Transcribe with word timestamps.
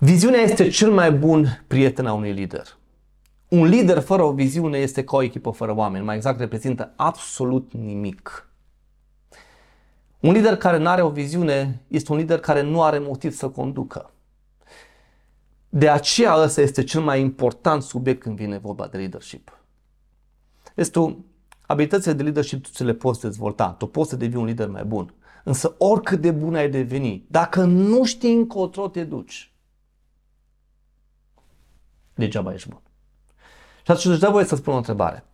Viziunea 0.00 0.40
este 0.40 0.68
cel 0.68 0.90
mai 0.90 1.12
bun 1.12 1.64
prieten 1.66 2.06
a 2.06 2.12
unui 2.12 2.32
lider. 2.32 2.76
Un 3.48 3.64
lider 3.64 4.00
fără 4.00 4.22
o 4.22 4.32
viziune 4.32 4.78
este 4.78 5.04
ca 5.04 5.16
o 5.16 5.22
echipă 5.22 5.50
fără 5.50 5.74
oameni, 5.74 6.04
mai 6.04 6.16
exact 6.16 6.38
reprezintă 6.38 6.92
absolut 6.96 7.72
nimic. 7.72 8.50
Un 10.20 10.32
lider 10.32 10.56
care 10.56 10.76
nu 10.76 10.88
are 10.88 11.02
o 11.02 11.10
viziune 11.10 11.82
este 11.88 12.12
un 12.12 12.18
lider 12.18 12.38
care 12.40 12.62
nu 12.62 12.82
are 12.82 12.98
motiv 12.98 13.32
să 13.32 13.48
conducă. 13.48 14.10
De 15.68 15.88
aceea 15.88 16.42
ăsta 16.42 16.60
este 16.60 16.84
cel 16.84 17.00
mai 17.00 17.20
important 17.20 17.82
subiect 17.82 18.20
când 18.20 18.36
vine 18.36 18.58
vorba 18.58 18.86
de 18.86 18.96
leadership. 18.96 19.58
Vezi 20.74 20.90
tu, 20.90 21.24
abilitățile 21.66 22.12
de 22.12 22.22
leadership 22.22 22.62
tu 22.62 22.70
ți 22.72 22.84
le 22.84 22.94
poți 22.94 23.20
dezvolta, 23.20 23.74
tu 23.78 23.86
poți 23.86 24.10
să 24.10 24.16
devii 24.16 24.38
un 24.38 24.44
lider 24.44 24.68
mai 24.68 24.84
bun. 24.84 25.14
Însă 25.44 25.74
oricât 25.78 26.20
de 26.20 26.30
bun 26.30 26.54
ai 26.54 26.70
deveni, 26.70 27.24
dacă 27.28 27.64
nu 27.64 28.04
știi 28.04 28.34
încotro 28.34 28.88
te 28.88 29.04
duci, 29.04 29.52
degeaba 32.18 32.52
ești 32.52 32.68
bun. 32.68 32.80
Și 33.82 33.90
atunci 33.90 34.04
își 34.04 34.20
dă 34.20 34.28
voie 34.28 34.44
să 34.44 34.56
spun 34.56 34.74
o 34.74 34.76
întrebare. 34.76 35.24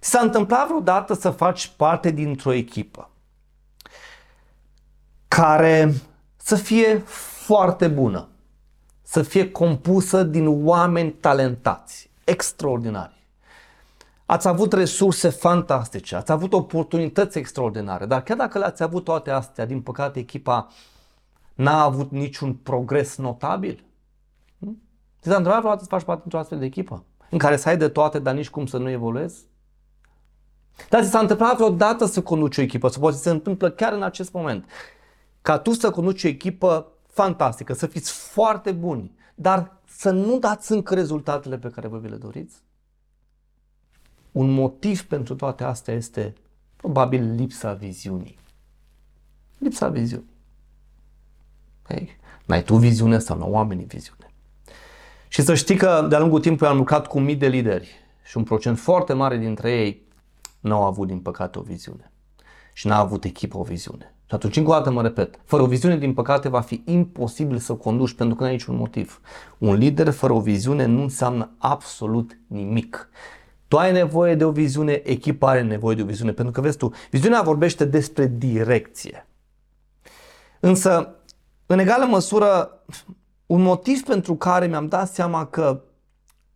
Ți 0.00 0.10
s-a 0.10 0.20
întâmplat 0.20 0.66
vreodată 0.66 1.14
să 1.14 1.30
faci 1.30 1.66
parte 1.76 2.10
dintr-o 2.10 2.52
echipă 2.52 3.10
care 5.28 5.94
să 6.36 6.54
fie 6.54 6.98
foarte 7.44 7.88
bună, 7.88 8.28
să 9.02 9.22
fie 9.22 9.50
compusă 9.50 10.22
din 10.22 10.66
oameni 10.66 11.12
talentați, 11.12 12.10
extraordinari. 12.24 13.18
Ați 14.26 14.48
avut 14.48 14.72
resurse 14.72 15.28
fantastice, 15.28 16.16
ați 16.16 16.32
avut 16.32 16.52
oportunități 16.52 17.38
extraordinare, 17.38 18.06
dar 18.06 18.22
chiar 18.22 18.36
dacă 18.36 18.58
le-ați 18.58 18.82
avut 18.82 19.04
toate 19.04 19.30
astea, 19.30 19.66
din 19.66 19.80
păcate 19.80 20.18
echipa 20.18 20.68
n-a 21.54 21.82
avut 21.82 22.10
niciun 22.10 22.54
progres 22.54 23.16
notabil. 23.16 23.84
Hm? 25.20 25.22
Ți 25.22 25.28
s-a 25.28 25.36
întrebat 25.36 25.58
vreodată 25.58 25.82
să 25.82 25.88
faci 25.88 26.04
parte 26.04 26.20
dintr-o 26.20 26.38
astfel 26.38 26.58
de 26.58 26.64
echipă? 26.64 27.04
În 27.30 27.38
care 27.38 27.56
să 27.56 27.68
ai 27.68 27.76
de 27.76 27.88
toate, 27.88 28.18
dar 28.18 28.34
nici 28.34 28.50
cum 28.50 28.66
să 28.66 28.78
nu 28.78 28.90
evoluezi? 28.90 29.48
Dar 30.88 31.02
ți 31.02 31.10
s-a 31.10 31.18
întâmplat 31.18 31.54
vreodată 31.54 32.04
să 32.04 32.22
conduci 32.22 32.58
o 32.58 32.62
echipă, 32.62 32.88
să 32.88 32.98
poate 32.98 33.16
să 33.16 33.22
se 33.22 33.30
întâmplă 33.30 33.70
chiar 33.70 33.92
în 33.92 34.02
acest 34.02 34.32
moment, 34.32 34.64
ca 35.42 35.58
tu 35.58 35.72
să 35.72 35.90
conduci 35.90 36.24
o 36.24 36.28
echipă 36.28 36.92
fantastică, 37.06 37.72
să 37.72 37.86
fiți 37.86 38.12
foarte 38.12 38.72
buni, 38.72 39.14
dar 39.34 39.80
să 39.86 40.10
nu 40.10 40.38
dați 40.38 40.72
încă 40.72 40.94
rezultatele 40.94 41.58
pe 41.58 41.68
care 41.68 41.88
vă 41.88 41.98
vi 41.98 42.08
le 42.08 42.16
doriți? 42.16 42.62
Un 44.32 44.50
motiv 44.50 45.02
pentru 45.02 45.34
toate 45.34 45.64
astea 45.64 45.94
este 45.94 46.34
probabil 46.76 47.34
lipsa 47.34 47.72
viziunii. 47.72 48.38
Lipsa 49.58 49.88
viziunii. 49.88 50.30
Hey, 51.88 52.08
n-ai 52.46 52.62
tu 52.62 52.76
viziune 52.76 53.18
sau 53.18 53.36
nu 53.36 53.50
oamenii 53.50 53.84
viziune. 53.84 54.29
Și 55.32 55.42
să 55.42 55.54
știi 55.54 55.76
că 55.76 56.06
de-a 56.08 56.18
lungul 56.18 56.40
timpului 56.40 56.72
am 56.72 56.76
lucrat 56.76 57.06
cu 57.06 57.20
mii 57.20 57.36
de 57.36 57.48
lideri 57.48 57.88
și 58.24 58.36
un 58.36 58.42
procent 58.42 58.78
foarte 58.78 59.12
mare 59.12 59.36
dintre 59.36 59.72
ei 59.72 60.02
nu 60.60 60.74
au 60.74 60.82
avut, 60.82 61.06
din 61.06 61.18
păcate, 61.18 61.58
o 61.58 61.62
viziune. 61.62 62.12
Și 62.72 62.86
n-a 62.86 62.98
avut 62.98 63.24
echipă 63.24 63.58
o 63.58 63.62
viziune. 63.62 64.14
Și 64.26 64.34
atunci, 64.34 64.56
încă 64.56 64.70
o 64.70 64.72
dată 64.72 64.90
mă 64.90 65.02
repet, 65.02 65.40
fără 65.44 65.62
o 65.62 65.66
viziune, 65.66 65.98
din 65.98 66.14
păcate, 66.14 66.48
va 66.48 66.60
fi 66.60 66.82
imposibil 66.86 67.58
să 67.58 67.74
conduci 67.74 68.12
pentru 68.12 68.36
că 68.36 68.42
nu 68.42 68.48
ai 68.48 68.54
niciun 68.54 68.76
motiv. 68.76 69.20
Un 69.58 69.74
lider 69.74 70.10
fără 70.10 70.32
o 70.32 70.40
viziune 70.40 70.84
nu 70.84 71.02
înseamnă 71.02 71.50
absolut 71.58 72.38
nimic. 72.46 73.08
Tu 73.68 73.76
ai 73.76 73.92
nevoie 73.92 74.34
de 74.34 74.44
o 74.44 74.50
viziune, 74.50 74.92
echipa 75.04 75.48
are 75.48 75.62
nevoie 75.62 75.96
de 75.96 76.02
o 76.02 76.06
viziune, 76.06 76.32
pentru 76.32 76.52
că 76.52 76.60
vezi 76.60 76.76
tu, 76.76 76.92
viziunea 77.10 77.42
vorbește 77.42 77.84
despre 77.84 78.26
direcție. 78.26 79.26
Însă, 80.60 81.14
în 81.66 81.78
egală 81.78 82.04
măsură, 82.04 82.70
un 83.50 83.62
motiv 83.62 84.02
pentru 84.02 84.34
care 84.34 84.66
mi-am 84.66 84.86
dat 84.86 85.12
seama 85.12 85.46
că 85.46 85.82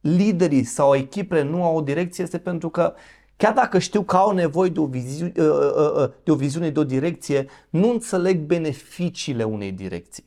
liderii 0.00 0.64
sau 0.64 0.94
echipele 0.94 1.42
nu 1.42 1.64
au 1.64 1.76
o 1.76 1.80
direcție 1.80 2.24
este 2.24 2.38
pentru 2.38 2.68
că 2.68 2.94
chiar 3.36 3.52
dacă 3.52 3.78
știu 3.78 4.02
că 4.02 4.16
au 4.16 4.30
nevoie 4.32 4.70
de 4.70 4.80
o, 4.80 4.86
viziune, 4.86 5.32
ă, 5.38 5.42
ă, 5.76 5.94
ă, 6.02 6.14
de 6.24 6.30
o 6.30 6.34
viziune, 6.34 6.70
de 6.70 6.78
o 6.78 6.84
direcție, 6.84 7.46
nu 7.70 7.90
înțeleg 7.90 8.38
beneficiile 8.38 9.44
unei 9.44 9.72
direcții. 9.72 10.24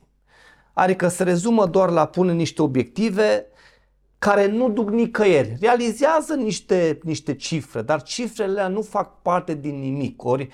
Adică 0.72 1.08
se 1.08 1.22
rezumă 1.22 1.66
doar 1.66 1.90
la 1.90 2.06
pune 2.06 2.32
niște 2.32 2.62
obiective 2.62 3.46
care 4.18 4.46
nu 4.46 4.70
duc 4.70 4.90
nicăieri. 4.90 5.56
Realizează 5.60 6.34
niște, 6.34 6.98
niște 7.02 7.34
cifre, 7.34 7.82
dar 7.82 8.02
cifrele 8.02 8.68
nu 8.68 8.82
fac 8.82 9.22
parte 9.22 9.54
din 9.54 9.78
nimic. 9.78 10.24
Ori 10.24 10.48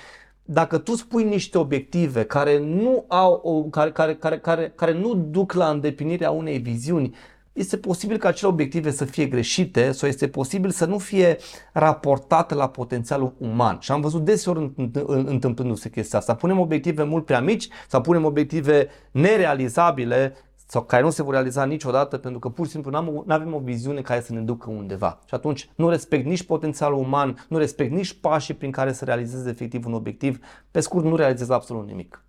dacă 0.44 0.78
tu 0.78 0.94
spui 0.94 1.24
niște 1.24 1.58
obiective 1.58 2.24
care 2.24 2.58
nu, 2.58 3.04
au 3.08 3.32
o, 3.32 3.62
care, 3.62 3.92
care, 3.92 4.14
care, 4.14 4.38
care, 4.38 4.72
care 4.74 4.92
nu 4.92 5.14
duc 5.14 5.52
la 5.52 5.68
îndeplinirea 5.68 6.30
unei 6.30 6.58
viziuni, 6.58 7.14
este 7.52 7.76
posibil 7.76 8.16
ca 8.16 8.28
acele 8.28 8.50
obiective 8.50 8.90
să 8.90 9.04
fie 9.04 9.26
greșite 9.26 9.92
sau 9.92 10.08
este 10.08 10.28
posibil 10.28 10.70
să 10.70 10.84
nu 10.84 10.98
fie 10.98 11.36
raportate 11.72 12.54
la 12.54 12.68
potențialul 12.68 13.34
uman. 13.38 13.78
Și 13.80 13.92
am 13.92 14.00
văzut 14.00 14.24
deseori 14.24 14.70
întâmplându-se 15.06 15.90
chestia 15.90 16.18
asta. 16.18 16.34
Punem 16.34 16.58
obiective 16.58 17.02
mult 17.02 17.24
prea 17.24 17.40
mici 17.40 17.68
sau 17.88 18.00
punem 18.00 18.24
obiective 18.24 18.88
nerealizabile 19.10 20.36
sau 20.66 20.82
care 20.82 21.02
nu 21.02 21.10
se 21.10 21.22
vor 21.22 21.32
realiza 21.32 21.64
niciodată 21.64 22.16
pentru 22.16 22.40
că 22.40 22.48
pur 22.48 22.64
și 22.66 22.72
simplu 22.72 22.90
nu 22.90 23.24
avem 23.28 23.54
o 23.54 23.58
viziune 23.58 24.00
care 24.00 24.20
să 24.20 24.32
ne 24.32 24.40
ducă 24.40 24.70
undeva. 24.70 25.18
Și 25.26 25.34
atunci 25.34 25.68
nu 25.74 25.88
respect 25.88 26.26
nici 26.26 26.42
potențialul 26.42 26.98
uman, 26.98 27.46
nu 27.48 27.58
respect 27.58 27.92
nici 27.92 28.12
pașii 28.12 28.54
prin 28.54 28.70
care 28.70 28.92
să 28.92 29.04
realizeze 29.04 29.48
efectiv 29.48 29.86
un 29.86 29.94
obiectiv. 29.94 30.38
Pe 30.70 30.80
scurt, 30.80 31.04
nu 31.04 31.16
realizez 31.16 31.50
absolut 31.50 31.86
nimic. 31.86 32.24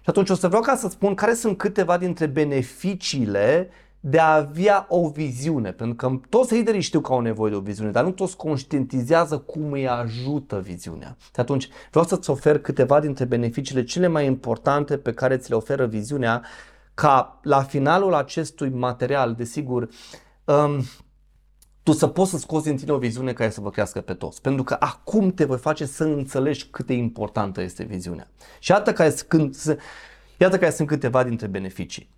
Și 0.00 0.10
atunci 0.10 0.30
o 0.30 0.34
să 0.34 0.48
vreau 0.48 0.62
ca 0.62 0.76
să 0.76 0.88
spun 0.88 1.14
care 1.14 1.34
sunt 1.34 1.58
câteva 1.58 1.98
dintre 1.98 2.26
beneficiile 2.26 3.70
de 4.00 4.18
a 4.18 4.34
avea 4.34 4.86
o 4.88 5.08
viziune. 5.08 5.72
Pentru 5.72 5.96
că 5.96 6.20
toți 6.28 6.54
liderii 6.54 6.80
știu 6.80 7.00
că 7.00 7.12
au 7.12 7.20
nevoie 7.20 7.50
de 7.50 7.56
o 7.56 7.60
viziune, 7.60 7.90
dar 7.90 8.04
nu 8.04 8.10
toți 8.10 8.36
conștientizează 8.36 9.38
cum 9.38 9.72
îi 9.72 9.88
ajută 9.88 10.60
viziunea. 10.60 11.16
Și 11.20 11.40
atunci 11.40 11.68
vreau 11.90 12.04
să-ți 12.04 12.30
ofer 12.30 12.58
câteva 12.58 13.00
dintre 13.00 13.24
beneficiile 13.24 13.84
cele 13.84 14.06
mai 14.06 14.26
importante 14.26 14.96
pe 14.96 15.12
care 15.12 15.36
ți 15.36 15.50
le 15.50 15.56
oferă 15.56 15.86
viziunea 15.86 16.42
ca 16.94 17.40
la 17.42 17.62
finalul 17.62 18.14
acestui 18.14 18.68
material, 18.68 19.34
desigur, 19.34 19.88
um, 20.44 20.84
tu 21.82 21.92
să 21.92 22.06
poți 22.06 22.30
să 22.30 22.38
scoți 22.38 22.64
din 22.64 22.76
tine 22.76 22.92
o 22.92 22.98
viziune 22.98 23.32
care 23.32 23.50
să 23.50 23.60
vă 23.60 23.70
crească 23.70 24.00
pe 24.00 24.14
toți. 24.14 24.40
Pentru 24.40 24.62
că 24.62 24.76
acum 24.80 25.32
te 25.32 25.44
voi 25.44 25.58
face 25.58 25.86
să 25.86 26.04
înțelegi 26.04 26.66
cât 26.66 26.86
de 26.86 26.92
importantă 26.92 27.62
este 27.62 27.84
viziunea. 27.84 28.30
Și 28.58 28.70
iată 28.70 28.92
care 28.92 29.10
sunt, 29.10 29.56
iată 30.38 30.58
care 30.58 30.70
sunt 30.70 30.88
câteva 30.88 31.24
dintre 31.24 31.46
beneficii. 31.46 32.08